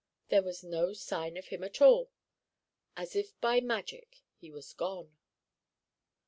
There 0.29 0.41
was 0.41 0.63
no 0.63 0.93
sign 0.93 1.37
of 1.37 1.49
him 1.49 1.63
at 1.63 1.79
all. 1.79 2.09
As 2.97 3.15
if 3.15 3.39
by 3.39 3.61
magic, 3.61 4.23
he 4.35 4.49
was 4.49 4.73
gone. 4.73 5.15